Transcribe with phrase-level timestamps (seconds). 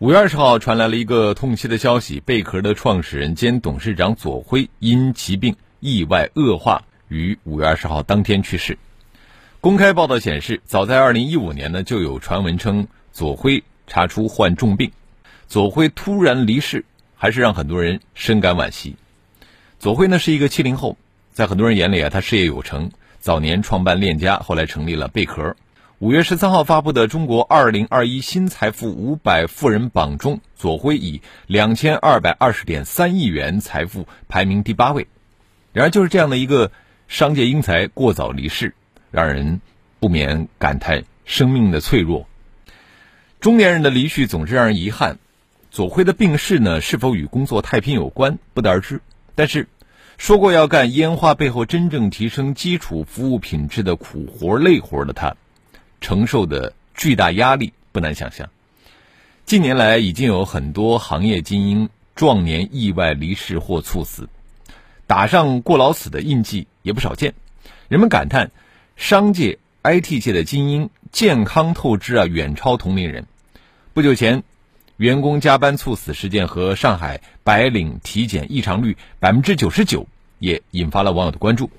[0.00, 8.78] 五月二十号传来了一个痛心的消息：贝壳的创始人兼董事长左晖因疾病意外恶化，于五月二十号当天去世。
[9.60, 14.90] 公开报道显示，早在二零一五年呢，就有传闻称左晖查出患重病。
[15.48, 18.96] 左晖突然离世，还是让很多人深感惋惜。
[19.78, 20.96] 左晖呢是一个七零后，
[21.30, 25.54] 在很多人眼里啊，他事业有成，早年创办链家，后来成立了贝壳。
[26.00, 35.08] 五月十三号发布的《中国二零二一新财富五百富人榜》中，左晖以两千二百二十点三亿元财富排名第八位。
[35.74, 36.72] 然而，就是这样的一个
[37.06, 38.74] 商界英才过早离世，
[39.10, 39.60] 让人
[39.98, 42.26] 不免感叹生命的脆弱。
[43.38, 45.18] 中年人的离去总是让人遗憾。
[45.70, 49.02] 左晖的病逝呢，是否与工作太拼有关，不得而知。
[49.34, 49.68] 但是，
[50.16, 55.36] 说过要干烟花背后真正提升基础服务品质的苦活累活的他。
[56.00, 58.48] 承受的巨大压力不难想象。
[59.46, 64.28] 近年来，已经有很多行业精英壮年意外离世或猝死，
[65.06, 67.34] 打上过劳死的印记也不少见。
[67.88, 68.52] 人们感叹，
[68.96, 73.26] 商界、IT 界的精英健康透支啊，远超同龄人。
[73.92, 74.44] 不久前，
[74.98, 80.06] 员工加班猝死事件和上海白领体检异常率百分之九十九，
[80.38, 81.70] 也引发了网友的关注。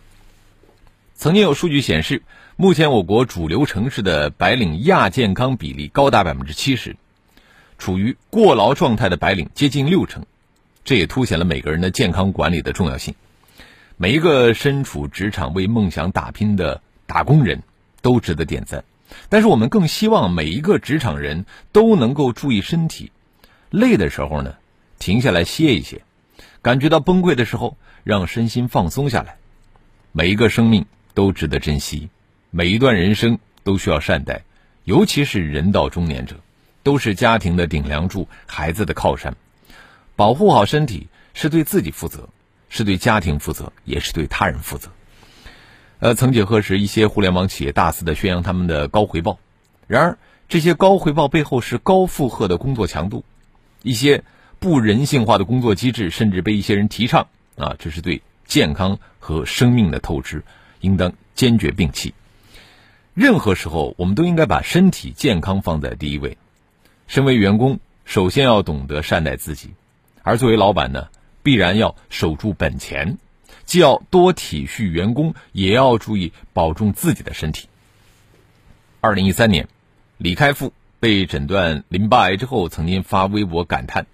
[1.16, 2.22] 曾经有数据显示。
[2.62, 6.96] 目前，我国主流城市的白领亚健康比例高达百分之七十，
[7.80, 10.28] 处于过劳状态的白领接近六成，
[10.86, 13.16] 这也凸显了每个人的健康管理的重要性。
[13.98, 17.64] 每一个身处职场为梦想打拼的打工人
[18.04, 18.84] 都值得点赞，
[19.28, 23.12] 但是我们更希望每一个职场人都能够注意身体，
[23.72, 24.54] 累的时候呢，
[25.00, 25.98] 停下来歇一歇；
[26.62, 29.38] 感觉到崩溃的时候，让身心放松下来。
[30.12, 30.86] 每一个生命
[31.16, 32.10] 都值得珍惜。
[32.54, 34.44] 每一段人生都需要善待，
[34.84, 36.36] 尤其是人到中年者，
[36.84, 39.38] 都是家庭的顶梁柱，孩子的靠山。
[40.18, 42.28] 保护好身体是对自己负责，
[42.68, 44.90] 是对家庭负责，也是对他人负责。
[46.00, 49.40] 呃，曾几何时，一些互联网企业大肆的宣扬他们的高回报，
[49.88, 50.18] 然而
[50.50, 53.24] 这些高回报背后是高负荷的工作强度，
[53.82, 54.26] 一些
[54.60, 60.44] 不人性化的工作机制，甚至被一些人提倡啊，这是对健康和生命的透支，
[60.82, 62.14] 应当坚决摒弃。
[63.14, 66.38] 任何时候，我们都应该把身体健康放在第一位。
[67.08, 69.72] 身为员工，首先要懂得善待自己；
[70.24, 71.10] 而作为老板呢，
[71.44, 73.18] 必然要守住本钱，
[73.66, 77.68] 既要多体恤员工，也要注意保重自己的身体。
[79.02, 79.68] 二零一三年，
[80.18, 80.72] 李开复
[81.02, 84.06] 被诊断淋巴癌之后，曾经发微博感叹，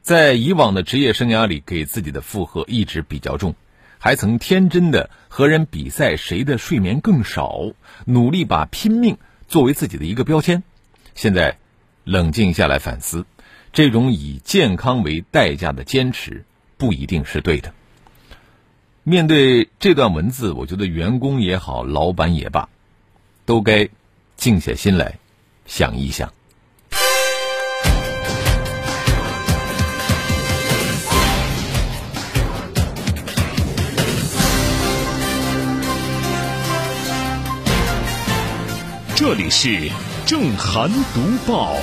[0.00, 3.56] 在以往的职业生涯里，给自己的负荷一直比较重。
[4.04, 7.70] 还曾天真的和人比赛谁的睡眠更少，
[8.04, 10.64] 努力把拼命作为自己的一个标签。
[11.14, 11.58] 现在
[12.02, 13.26] 冷静下来反思，
[13.72, 16.44] 这种以健康为代价的坚持
[16.78, 17.74] 不一定是对的。
[19.04, 22.68] 面对这段文字，我觉得员工也好，老板也罢，
[23.46, 23.88] 都该
[24.36, 25.20] 静下心来
[25.64, 26.32] 想一想。
[39.24, 39.88] 这里是
[40.26, 41.76] 正涵读报。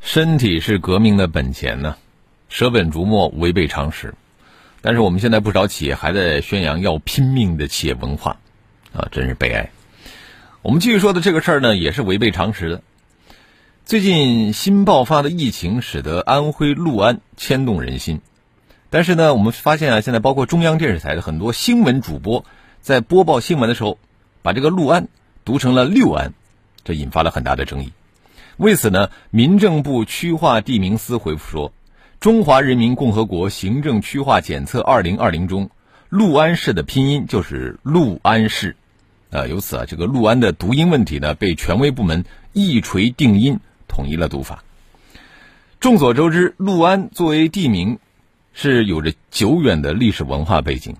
[0.00, 1.96] 身体是革命的本钱呢，
[2.48, 4.14] 舍本逐末违背常识。
[4.80, 8.36] 但是我们现在不少企业还在宣扬要拼命的企业文化，
[8.92, 9.70] 啊，真是悲哀。
[10.62, 12.82] 我们继续说的这个事儿呢，也是违背常识的。
[13.84, 18.20] 最近新爆发的疫情使得安徽六安牵动人心，
[18.88, 22.44] 但是呢，我们发现啊，现在包括中央电视台的很多新闻主播
[22.80, 23.98] 在播报新闻的时候，
[24.40, 25.08] 把这个六安。
[25.44, 26.32] 读成了六安，
[26.84, 27.92] 这引发了很大的争议。
[28.56, 31.70] 为此呢，民政部区划地名司回复说，
[32.20, 35.70] 《中华人民共和国行政区划检测二零二零》中，
[36.08, 38.76] 六安市的拼音就是六安市。
[39.30, 43.58] 啊，由此啊，这个六安的读音问题呢，被权威部门一锤定音，
[43.88, 44.62] 统一了读法。
[45.80, 47.98] 众所周知，六安作为地名，
[48.52, 50.94] 是有着久远的历史文化背景。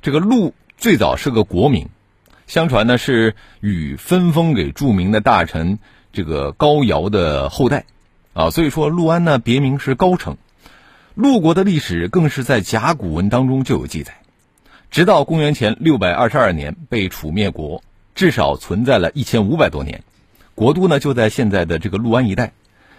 [0.00, 1.90] 这个陆最早是个国名。
[2.46, 5.80] 相传呢，是禹分封给著名的大臣
[6.12, 7.84] 这个高尧的后代，
[8.34, 10.36] 啊，所以说陆安呢别名是高城。
[11.14, 14.20] 陆国的历史更是在甲骨文当中就有记载，
[14.90, 17.82] 直到公元前六百二十二年被楚灭国，
[18.14, 20.04] 至少存在了一千五百多年，
[20.54, 22.52] 国都呢就在现在的这个陆安一带。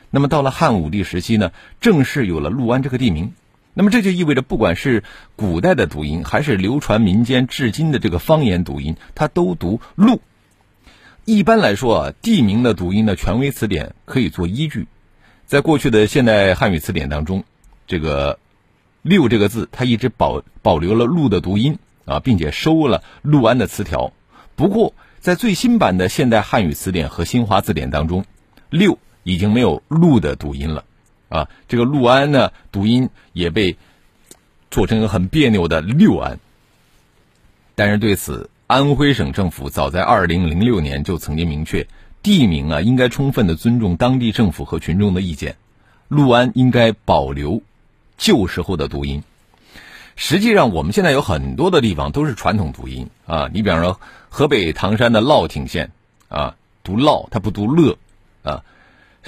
[0.10, 3.34] 那么到了汉武帝时期呢，正式有了陆安这个地名。
[3.78, 5.04] 那么这就意味着，不管是
[5.36, 10.20] 古代的读音，还是流传民间至今的这个方言读音，它都读路。
[11.26, 14.88] 一般来说啊，地名的读音的权威词典可以做依据。
[15.46, 17.44] 在过去的现代汉语词典当中，
[17.86, 18.40] 这个
[19.04, 24.12] “六”这个字，它一直保保留了“陆”的读音啊，并且收了“陆安”的词条。
[24.56, 28.26] 不过，在最新版的现代汉语词典和新华字典当中
[28.72, 30.84] ，“六”已经没有“陆”的读音了。
[31.30, 33.78] 啊，这个陆安呢，读音也被
[34.72, 36.40] 做成一个很别扭的六安。
[37.76, 41.88] 但是对此，安徽省政府早在二零零六年就曾经明确，
[42.24, 45.58] 地名啊应该充分的尊重当地政府和群众的意见，
[46.08, 47.62] 陆安应该保留
[48.18, 49.24] 旧时候的读音。
[50.16, 55.92] 实际上，我们现在有很多的地方都是传统读音啊，你比方说河北唐山的乐亭县
[56.28, 57.98] 啊，读乐，它不读乐
[58.42, 58.64] 啊。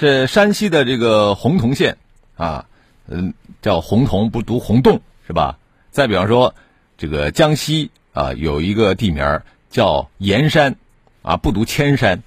[0.00, 1.98] 这山西的这个洪洞县，
[2.34, 2.64] 啊，
[3.06, 5.58] 嗯，叫洪洞，不读洪洞，是吧？
[5.90, 6.54] 再比方说，
[6.96, 10.74] 这个江西啊，有一个地名叫盐山，
[11.20, 12.22] 啊，不读千山。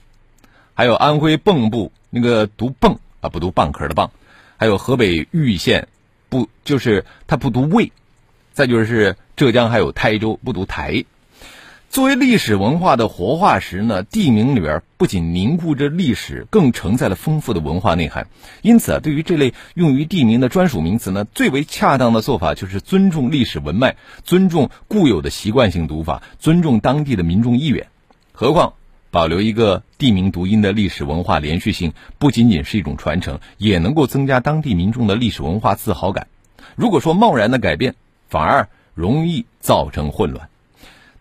[0.75, 4.07] 还有安徽蚌埠，那个读蚌啊，不读蚌壳的蚌。
[4.57, 5.87] 还有河北禹县，
[6.29, 7.91] 不就是它不读渭。
[8.51, 11.03] 再就是浙江还有台州，不读台。
[11.93, 18.29] 作为历史文化的活化石呢，地名里边不仅凝固着历史，更承载了丰富的文化内涵。
[18.63, 27.85] 因此啊，对于这类用于地名的专属名词呢，最为恰当的做法就是尊重历史文脉，尊重固有的习惯性读法，尊重当地的民众意愿。
[28.31, 28.73] 何况，
[29.11, 36.25] 保留一个地名读音的历史文化连续性，不仅仅是一种传承，也能够增加当地民众的历史文化自豪感。
[36.75, 37.93] 如果说贸然的改变，
[38.29, 40.49] 反而容易造成混乱。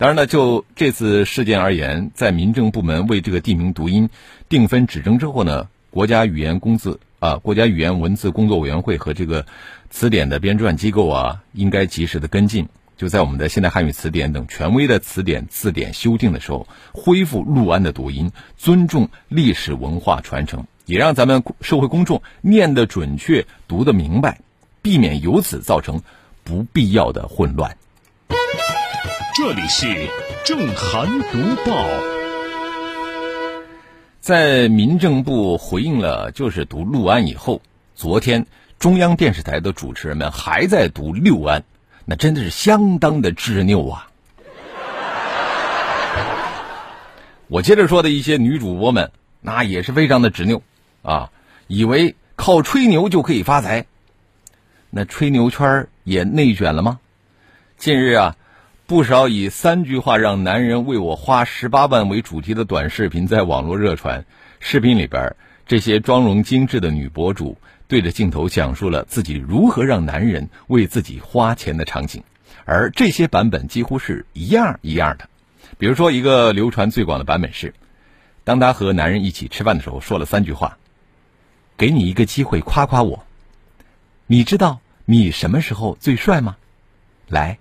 [0.02, 4.10] 当然呢，就这次事件而言，在民政部门为这个地名读音
[4.49, 9.46] 定分指正之后呢，国家语言工字啊，国家语言文字工作委员会和这个
[9.90, 24.40] 词典的编撰机构啊，应该及时的跟进，就在我们的现代汉语词典等权威的词典字典修订的时候，恢复陆安的读音，尊重历史文化传承，也让咱们社会公众念得准确、读得明白，
[24.82, 26.02] 避免由此造成
[26.43, 27.76] 不必要的混乱。
[29.34, 29.87] 这里是
[30.44, 31.88] 正涵读报，
[34.20, 37.62] 在民政部回应了就是读六安以后，
[37.94, 38.46] 昨天
[38.79, 41.64] 中央电视台的主持人们还在读六安，
[42.05, 44.08] 那真的是相当的执拗啊！
[47.49, 50.62] 我接着说的一些女主播们，那也是非常的执拗
[51.00, 51.31] 啊，
[51.69, 53.87] 以为靠吹牛就可以发财，
[54.90, 57.00] 那吹牛圈也内卷了吗？
[57.78, 58.37] 近日啊。
[58.87, 64.25] 不少以三句话让男人为我花十八万为主题的短视频在网络热传。
[64.61, 65.34] 视频里边，
[65.67, 67.56] 这些妆容精致的女博主
[67.88, 72.23] 对着镜头讲述了自己如何让男人为自己花钱的场景，
[72.64, 75.28] 而这些版本几乎是一样一样的。
[75.78, 77.73] 比如说，一个流传最广的版本是：
[78.44, 80.76] 当她和男人一起吃饭的时候，说了三句话
[81.78, 83.25] ：“给你一个机会夸夸我，
[84.26, 86.57] 你知道你什么时候最帅吗？
[87.28, 87.59] 来。”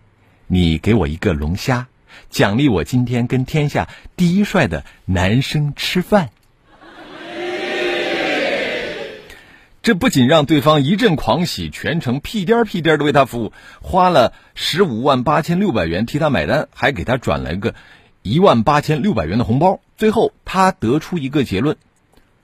[0.53, 1.87] 你给我一个龙虾，
[2.29, 6.29] 奖励我今天跟天下第一帅的男生吃饭。
[9.81, 17.73] 这不仅让对方一阵狂喜，全程屁颠儿屁颠儿的为他服务，花了十五万八千六百元替他买单，还给他转了个
[18.21, 19.79] 一万八千六百元的红包。
[19.95, 21.77] 最后，他得出一个结论：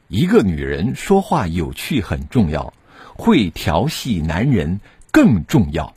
[0.08, 2.74] 一个女人说话有趣很重要，
[3.18, 4.80] 会调戏男人
[5.12, 5.94] 更重要。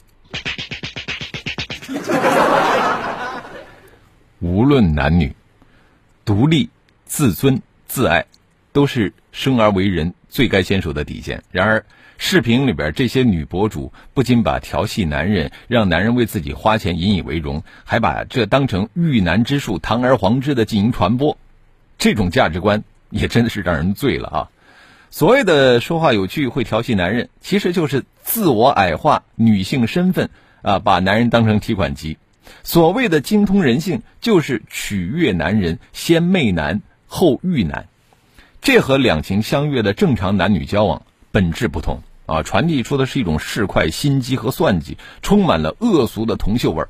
[4.38, 5.34] 无论男女，
[6.24, 6.70] 独立、
[7.04, 8.24] 自尊、自爱，
[8.72, 11.42] 都是生而为人最该坚守的底线。
[11.50, 11.84] 然而，
[12.16, 21.36] 视频里边这些女博主不仅把调戏男人、让男人为自己花钱引以为荣，还把这当成遇难之术，堂而皇之的进行传播。
[21.98, 24.48] 这种价值观也真的是让人醉了啊！
[25.10, 30.30] 所谓的说话有趣、会调戏男人，其实就是自我矮化女性身份。
[30.62, 32.18] 啊，把男人当成提款机，
[32.62, 37.88] 所谓的精通人性，就是取悦男人，先媚男后欲男，
[38.60, 41.02] 这和两情相悦的正常男女交往
[41.32, 42.42] 本质不同啊！
[42.42, 46.84] 传递出的是一种市侩、心机和算计，充满了恶俗的铜臭味。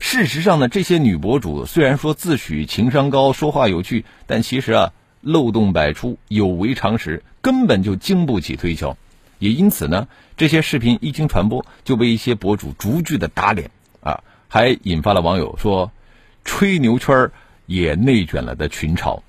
[0.00, 8.96] 事实上呢，这些女博主虽然说自诩情商高、说话有趣，但其实啊，漏洞百出，有违常识，根本就经不起推敲。
[9.44, 10.08] 也因此呢，
[10.38, 13.70] 这些视频一经传播，就被一些博主逐句的打脸
[14.00, 15.92] 啊，还引发了网友说
[16.46, 17.30] “吹牛圈
[17.66, 19.20] 也内卷了”的群嘲。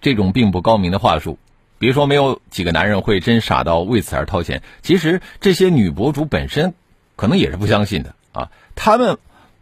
[0.00, 1.38] 这种并不高明的话术，
[1.78, 6.74] 别说没有几个男人会真傻到为此而掏钱，其实这些女博主本身
[7.14, 9.16] 可能也是不相信的啊，他们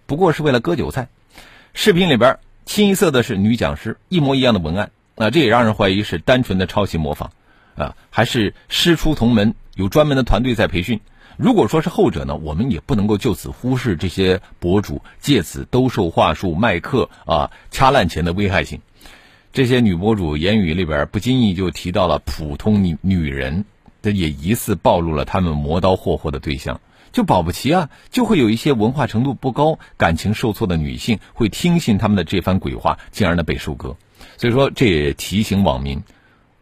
[0.07, 1.09] 不过是为了割韭菜。
[1.75, 7.33] 视频里边清一色的是女讲师，一模一样的文案，那这也让人怀疑是单纯的抄袭模仿。
[7.77, 11.01] 啊，还是师出同门，有专门的团队在培训。
[11.37, 18.81] 如果说是后者呢，我们也不能够就此忽视这些博主借此兜售话术、卖课啊、掐烂钱的危害性。
[19.53, 23.65] 这些女博主言语里边不经意就提到了普通女女人，
[24.01, 26.81] 这也疑似暴露了他们磨刀霍霍的对象。
[27.11, 33.97] 就保不齐啊，就会有一些文化程度不高、感情受挫的女性会听信他们的这番鬼话，进而呢被收割。
[34.37, 36.03] 所以说，这也提醒网民，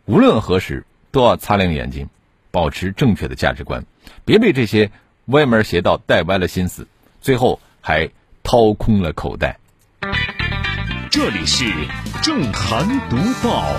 [0.07, 0.87] 无论何时。
[1.13, 2.09] 都要擦亮眼睛，
[2.51, 3.85] 保持正确的价值观，
[4.25, 4.91] 别被这些
[5.27, 6.89] 歪门邪道带歪了心思，
[7.21, 8.09] 最后还
[8.43, 9.59] 掏空了口袋。
[11.11, 11.67] 这里是
[12.23, 13.17] 正涵读
[13.47, 13.77] 报。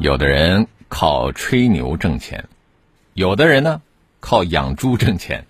[0.00, 2.44] 有的人靠吹牛挣钱，
[3.14, 3.80] 有的人呢
[4.18, 5.46] 靠养猪挣钱。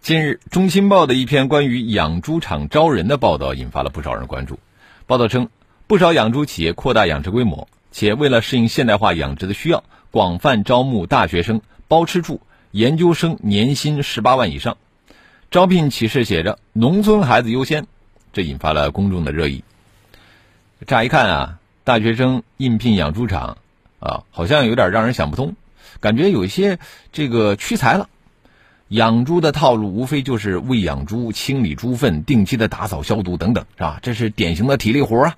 [0.00, 4.58] 近日，《中新报》的一篇关于养猪场招人的报道引发了不少人关注。
[5.06, 5.48] 报道称。
[5.92, 14.78] 不少养猪企业扩大养殖规模，且为了适应现代化养殖的需要，广泛招募大学生，包吃住，研究生年薪十八万以上。
[15.50, 17.86] 招聘启事写着“农村孩子优先”，
[18.32, 19.64] 这引发了公众的热议。
[20.86, 23.58] 乍一看啊，大学生应聘养猪场，
[24.00, 25.56] 啊，好像有点让人想不通，
[26.00, 26.78] 感觉有一些
[27.12, 28.08] 这个屈才了。
[28.88, 33.98] 养猪的套路无非就是喂养猪、清理猪粪、定期的打扫消毒等等，是吧？
[34.00, 35.36] 这是典型的体力活啊。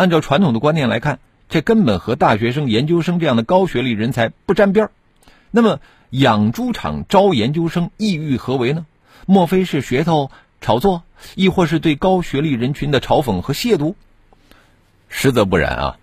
[0.00, 1.18] 按照传统的观念来看，
[1.50, 4.92] 这根本和大学生、研究生这样的高学历人才不沾边儿。
[5.50, 5.78] 那么，
[6.08, 8.86] 养猪场招研究生意欲何为呢？
[9.26, 10.30] 莫非是噱头
[10.62, 11.02] 炒作，
[11.34, 13.94] 亦或是对高学历人群的嘲讽和亵渎？
[15.10, 15.98] 实则不然啊！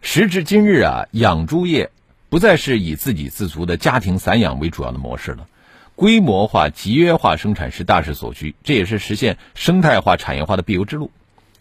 [0.00, 1.92] 时至今日啊，养猪业
[2.28, 5.46] 不再是以自给自足的家庭散养为主要的模式了，
[5.94, 11.12] 规模化、集约化生产是大势所趋，这也是实现生态化、产业化的必由之路。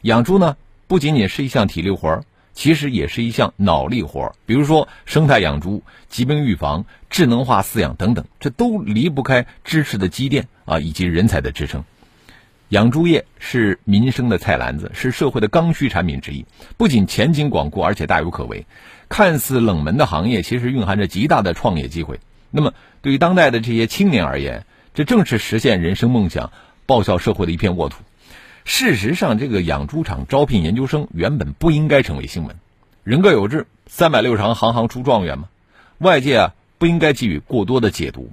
[0.02, 0.58] 养猪呢？
[0.88, 4.36] 不仅仅是一项体力活儿，其实也是一项脑力活儿。
[4.46, 11.84] 比如说生态养猪、疾病预防、智能化饲养等等，这都离不开知识的积淀啊，以及人才的支撑。
[12.70, 16.46] 养猪业是民生的菜篮子，是社会的刚需产品之一，
[16.78, 18.66] 不仅前景广阔，而且大有可为。
[19.10, 22.20] 看似冷门的行业，其实蕴含着极大的创业机会。
[22.50, 26.52] 那么，对于当代的这些青年而言，这正是实现人生梦想、
[26.86, 28.04] 报效社会的一片沃土。
[28.70, 32.58] 事实上，这个养猪场招聘研究生原本不应该成为新闻。
[33.06, 35.48] 人各有志，三百六十行，行行出状元嘛。
[36.00, 38.30] 外界啊不应该给予过多的解读。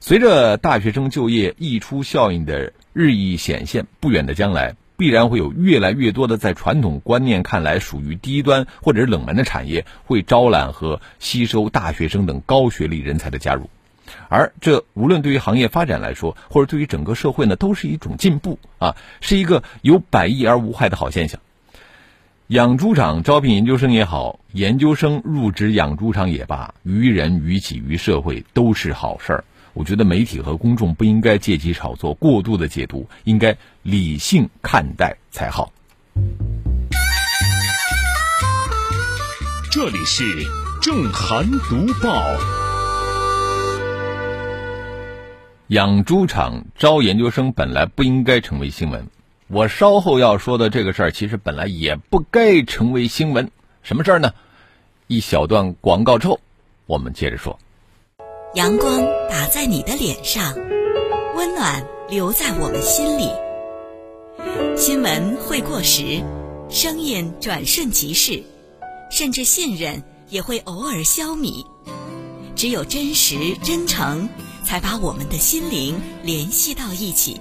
[0.00, 13.68] 随着大学生就业溢出效应的日益显现，不远的将来必然会有越来越多的在传统观念看来属于低端或者是冷门的产业会招揽和吸收大学生等高学历人才的加入。
[14.28, 21.40] 而这无论对于行业发展来说，或者对于整个社会呢，都是一种进步啊，是一个有百益而无害的好现象。
[22.48, 29.44] 养猪场招聘研究生也好，研究生入职养猪场也罢，于人于己于社会都是好事儿。
[29.74, 35.70] 我觉得媒体和公众不应该借机炒作、过度的解读，应该理性看待才好。
[39.70, 40.24] 这里是
[40.80, 42.67] 正涵读报。
[45.68, 49.06] 养猪场招研究生本来不应该成为新闻，
[49.48, 53.50] 我稍后要说的这个事儿其实本来也不该成为新闻。
[53.82, 54.32] 什么事儿呢？
[55.08, 56.40] 一小段广告之后，
[56.86, 57.58] 我们接着说。
[58.54, 60.54] 阳光打在你的脸上，
[61.36, 63.28] 温暖留在我们心里。
[64.74, 66.22] 新闻会过时，
[66.70, 68.42] 声音转瞬即逝，
[69.10, 71.66] 甚至信任也会偶尔消弭。
[72.56, 74.30] 只有真实真诚。
[74.68, 77.40] 才把我们的心灵联系到一起。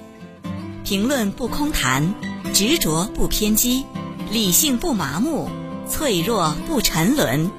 [0.86, 2.16] 评论不空谈，
[2.54, 3.84] 执着不偏激，
[4.32, 5.50] 理性不麻木，
[5.90, 7.52] 脆弱不沉沦。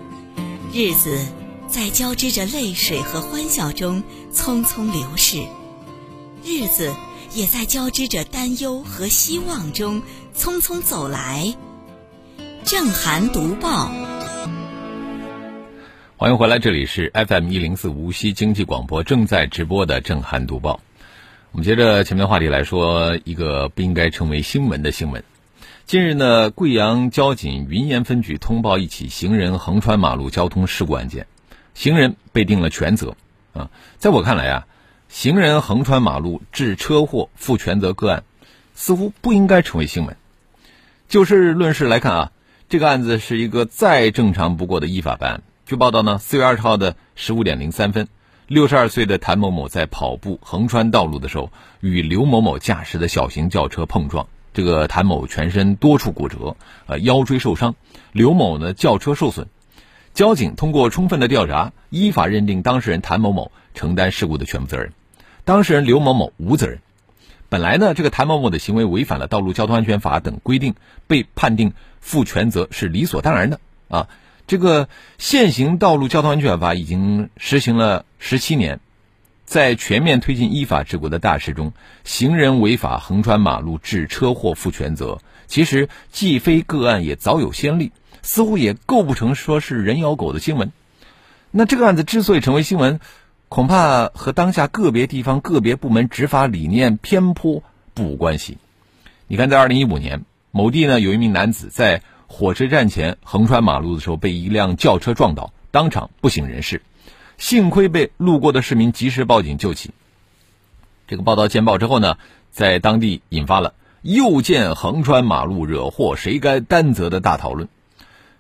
[0.73, 1.23] 日子
[1.69, 5.47] 在交织着泪水和欢笑中匆匆流逝，
[6.43, 6.95] 日子
[7.35, 10.01] 也在交织着担忧和希望中
[10.35, 11.55] 匆匆走来。
[12.65, 13.93] 正涵读报。
[16.21, 20.81] 欢迎回来，这里是 FM 一零四无锡经济广播正在直播的正涵读报。
[21.53, 25.23] 我们接着前面话题来说，一个不应该成为新闻的新闻。
[25.87, 31.29] 近日呢，贵阳交警云岩分局通报一起行人横穿马路交通事故案件，
[31.75, 33.15] 行人被定了全责。
[33.53, 34.67] 啊，在我看来啊，
[35.09, 38.25] 行人横穿马路致车祸负全责个案，
[38.75, 40.17] 似乎不应该成为新闻。
[41.09, 42.33] 就事论事来看啊，
[42.69, 45.43] 这个案子是一个再正常不过的依法办案。
[45.69, 48.09] 据报道呢，四月二十号的十五点零三分，
[48.47, 54.27] 六十二岁的谭某某在跑步横穿道路的时候，与刘某某驾驶的小型轿车碰撞。
[54.55, 56.57] 这个谭某全身多处骨折，
[56.87, 57.73] 呃，腰椎受伤；
[58.13, 59.47] 刘某呢，轿车受损。
[60.15, 64.95] 交警通过充分的调查，依法认定当事人谭某某承担事故的全部责任，
[65.45, 66.79] 当事人刘某某无责任。
[67.51, 74.09] 本来呢，这个谭某某的行为违反了《道路交通安全法》等规定，被判定负全责是理所当然的啊。
[74.49, 74.89] 这个
[75.19, 78.81] 现行《道路交通安全法》已经实行了十七年。
[79.45, 81.73] 在全面推进依法治国的大势中，
[82.05, 90.73] 行人违法横穿马路致车祸负全责，其实既非个案，也早有先例，似乎也构不成说是人咬狗的新闻。
[91.51, 93.01] 那这个案子之所以成为新闻，
[93.49, 97.63] 恐怕和当下个别地方个别部门执法理念偏颇
[97.93, 98.57] 不无关系。
[99.27, 106.83] 你看，在二零一五年，某地呢有一名男子在火车站前横穿马路的时候，被一辆轿车撞倒，当场不省人事。
[107.39, 109.91] 幸亏被路过的市民及时报警救起。
[111.07, 112.19] 这个报道见报之后呢，
[112.51, 117.69] 在当地引发了“又见横穿马路惹祸，谁该担责”的大讨论。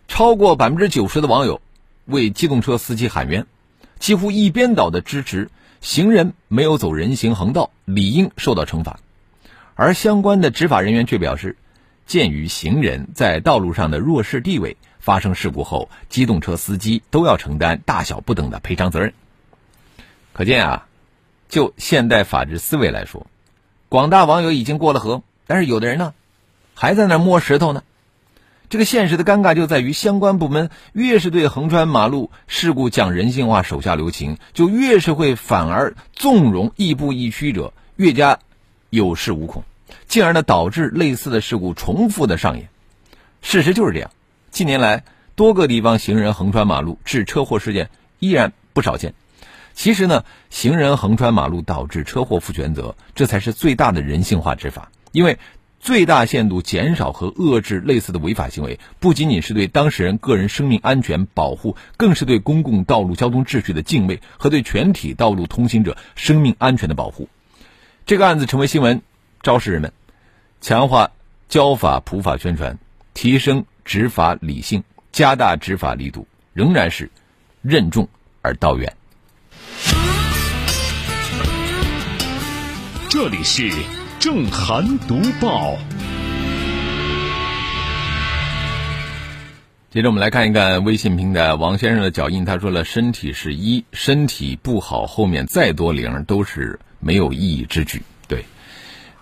[0.06, 1.60] 超过百分之九十的网友
[2.04, 3.46] 为机动车司机喊冤，
[3.98, 9.00] 几乎一边倒的支持行人没有走人行横道，理应受到惩罚。
[9.74, 11.56] 而相关的执法人员却表示，
[12.08, 14.76] 鉴于行人在道路上的弱势地位。
[14.98, 19.14] 发生事故后，机动车司机都要承担大小不等的赔偿责任。
[20.34, 20.86] 可见啊，
[21.48, 23.26] 就现代法治思维来说，
[23.88, 26.12] 广大网友已经过了河，但是有的人呢，
[26.74, 27.84] 还在那摸石头呢。
[28.68, 38.40] 这个现实的尴尬就在于，相关部门越是对横穿马路事故讲人性化、手下留情，就越是会反而纵容亦步亦趋者越加
[38.90, 39.64] 有恃无恐，
[40.08, 42.68] 进而呢导致类似的事故重复的上演。
[43.42, 44.10] 事实就是这样。
[44.50, 45.04] 近年来，
[45.36, 49.14] 多个地方行人横穿马路致车祸事件依然不少见。
[49.74, 54.90] 其实呢，行人横穿马路导致车祸负全责，这才是最大的人性化执法。
[55.12, 55.38] 因为
[55.78, 67.28] 最大限度减少和遏制类似的违法行为，不仅仅是对当事人个人生命安全保护，更是对公共道路交通秩序的敬畏和对全体道路通行者生命安全的保护。
[68.06, 69.02] 这个案子成为新闻，
[69.42, 69.92] 昭示人们
[70.60, 71.10] 强化
[71.48, 72.78] 教法普法宣传，
[73.14, 73.64] 提升。
[73.88, 77.10] 执法理性，加大执法力度，仍然是
[77.62, 78.06] 任重
[78.42, 78.94] 而道远。
[83.08, 83.72] 这里是
[84.18, 85.74] 正涵读报。
[89.90, 98.02] 接着我们来看一看微信平台王先生的脚印，他说了：“身体是一，身体不好，后面再多零都是没有意义之举。”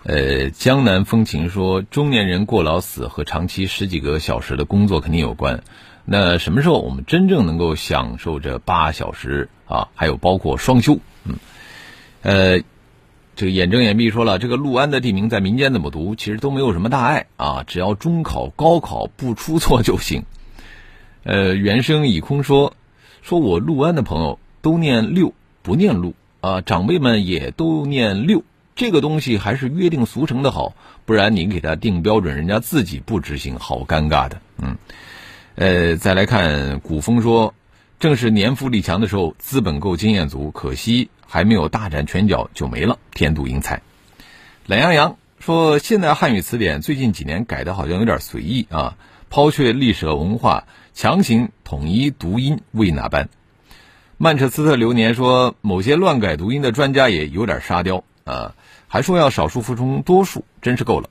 [0.09, 5.63] 呃，江南风情说，中年人过劳死和长期十几个小时的工作肯定有关。
[6.05, 9.89] 那什么时候我们真正能够享受这八小时啊？
[9.95, 11.35] 还有包括双休，嗯，
[12.21, 12.59] 呃，
[13.35, 20.23] 这个眼睁眼闭说了，这个陆安的地名在民间怎么读，其实都没有什么大碍啊，只要中考、高考不出错就行。
[21.23, 22.75] 呃，原声已空说，
[23.21, 28.45] 说我陆安的朋友都念六不念陆啊，长辈们也都念六。
[28.77, 34.39] 这个东西还是约定俗成的好，不然你给他定标准，人家自己不执行，好尴尬的。
[34.59, 34.77] 嗯，
[35.55, 37.55] 呃，再来看古风说，
[37.99, 43.81] 正是年富力强的时候，资本够，经验足，可惜还没有大展拳脚就没了，天妒英才。
[44.67, 48.95] 懒羊羊说，现代汉语词典最近几年改的好像有点随意啊，
[49.31, 53.27] 抛却历史文化，强行统一读音，为哪般？
[54.17, 58.55] 曼彻斯特流年说，某些乱改读音的专家也有点沙雕啊。
[58.87, 61.09] 还说要少数服从多数，真是够了。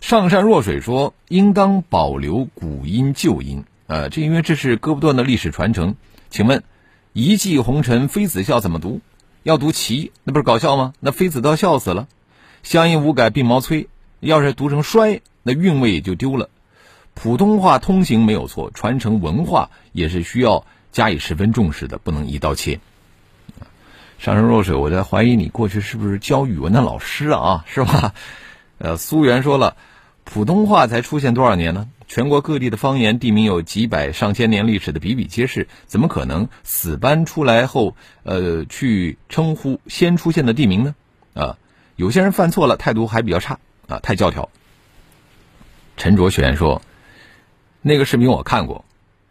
[0.00, 5.96] 上善若水说应当保留古音旧音，呃，这因为这是割不断的历史传承。
[6.30, 6.62] 请问
[7.14, 9.00] “一骑红尘妃子笑”怎么读？
[9.42, 10.92] 要读“骑”，那不是搞笑吗？
[11.00, 12.06] 那妃子都要笑死了。
[12.62, 13.88] 乡音无改鬓毛衰，
[14.20, 16.50] 要是读成“衰”，那韵味也就丢了。
[17.14, 22.78] 普通话通行没有错，传承文化也是需要加以十分重视的，不能一刀切。
[24.18, 27.64] 上善若水，我在怀疑你过去是不是教语文的老师啊？
[27.68, 28.14] 是吧？
[28.78, 29.76] 呃，苏源说了，
[30.24, 31.88] 普通话才出现多少年呢？
[32.08, 40.94] 全国各地的方言地名有几百上千年历史的比比皆是，怎么可能死搬出来后，呃，去称呼先出现的地名呢？
[41.34, 41.56] 啊，
[41.94, 44.48] 有些人犯错了，态度还比较差啊，太教条。
[45.96, 46.82] 陈卓璇说
[47.82, 48.84] ：“那个视频我看过，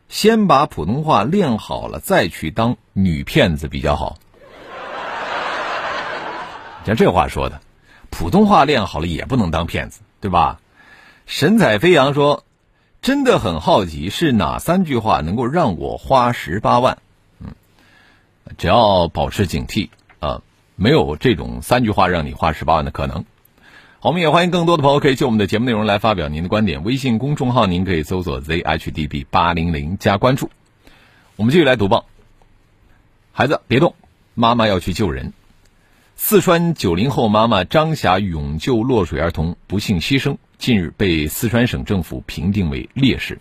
[0.07, 4.17] 先把普通话练好了再去当女骗子比较好。”
[6.87, 7.59] 像这话说的，
[8.09, 10.61] 普通话练好了也不能当骗子，对吧？
[11.25, 12.45] 神采飞扬说
[13.03, 16.99] ：“真的很好奇，是哪三句话能够让我花十八万？”
[17.43, 17.53] 嗯，
[18.57, 20.41] 只要保持警惕啊，
[20.77, 23.25] 没有这种三句话让你花十八万的可能。
[23.99, 26.85] 好，我们也欢迎更多的朋友可以就我们的节目内容来发表您的观点。
[26.85, 30.49] 微信公众号您可以搜索 zhdb 八零零加关注。
[31.35, 32.05] 我们继续来读报。
[33.33, 33.93] 孩子别动，
[34.35, 35.33] 妈妈要去救人。
[36.19, 43.39] 四川九零后妈妈张霞勇救落水儿童不幸牺牲，近日被四川省政府评定为烈士。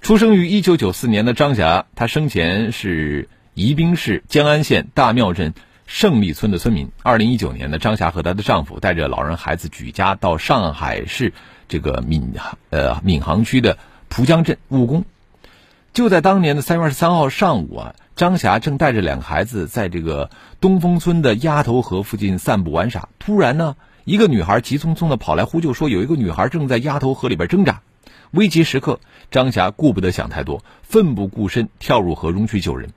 [0.00, 5.52] 出生于一九九四年的张霞，她生前是宜宾市江安县大庙镇
[5.84, 6.90] 胜利村的村民。
[7.02, 11.32] 二零一九年呢，张霞和她的丈夫带着老人孩子举家到上海市
[11.68, 12.32] 这个闵
[12.70, 15.04] 呃闵行区的蒲江镇务工。
[15.92, 23.08] 就在当年的三月二十三号上午啊，张霞正带着两个孩子在这个东风村的鸭头河附近散步玩耍。
[23.18, 23.74] 突然呢，
[24.04, 27.82] 一个女孩急匆匆的跑来呼救，说有一个女孩正在鸭头河里边挣扎。
[28.30, 29.00] 危急时刻，
[29.32, 32.90] 张霞顾不得想太多，奋不顾身跳入河中去救人。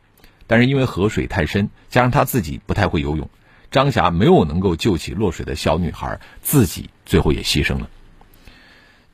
[0.45, 3.27] 但是因为河水太深，加上她自己不太会游泳，
[3.71, 7.89] 张霞没有能够救起落水的小女孩，自己最后也牺牲了。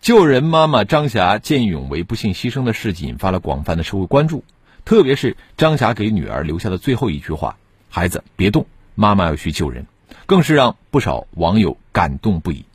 [0.01, 4.43] 救人妈妈张霞见义勇为不幸牺牲的事迹引发了广泛的社会关注，
[4.85, 7.57] 特别是张霞给女儿留下的最后一句话
[7.89, 8.65] ：“孩子别动，
[8.95, 9.85] 妈妈要去救人”，
[10.25, 12.65] 更是让不少网友感动不已，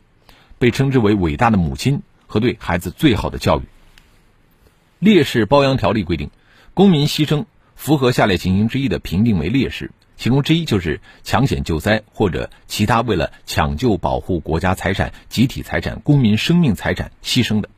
[0.58, 3.62] 被称之为伟大的母亲和对孩子最好的教育。
[4.98, 6.30] 烈士褒扬条例规定，
[6.74, 7.44] 公民牺牲
[7.76, 9.90] 符合下列情形之一的，评定为烈士。
[10.16, 17.68] 其中之一就是抢险救灾或者其他为了抢救保护国家财产、集体财产、公民生命财产牺牲的。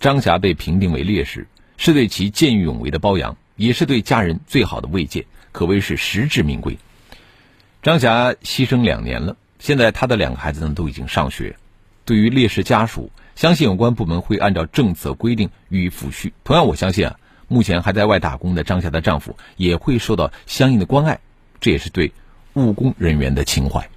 [0.00, 6.78] 张霞被评定为烈士，是对其见义勇为的褒扬，也是对家人最好的慰藉，可谓是实至名归。
[7.82, 11.56] 张霞牺牲两年了，现在她的两个孩子呢都已经上学。
[12.04, 16.32] 对于烈士家属，相信有关部门会按照政策规定予以抚恤。
[16.44, 17.18] 同样，我相信啊，
[17.48, 21.20] 目前还在外打工的张霞的丈夫也会受到相应的关爱。
[21.60, 22.12] 这也是对
[22.54, 23.90] 务工人员的情怀。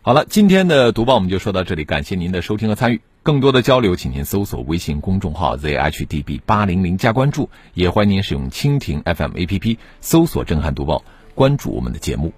[0.00, 3.00] 好了，今天的读报我们就说到这里，感谢您的收听和参与。
[3.24, 11.04] 更多的交流，请您搜索微信公众号 zhdb 八零零加关注，也欢迎您使用蜻蜓 FM APP 搜索“震撼读报”，
[11.36, 12.32] 关注我们的节目。